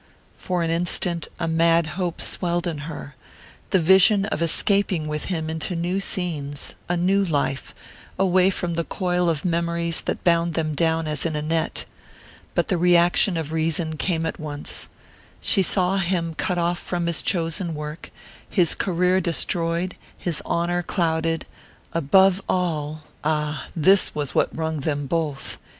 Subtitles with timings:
[0.35, 3.13] For an instant a mad hope swelled in her
[3.69, 7.75] the vision of escaping with him into new scenes, a new life,
[8.17, 11.85] away from the coil of memories that bound them down as in a net.
[12.55, 14.89] But the reaction of reason came at once
[15.39, 18.09] she saw him cut off from his chosen work,
[18.49, 21.45] his career destroyed, his honour clouded,
[21.93, 25.59] above all ah, this was what wrung them both!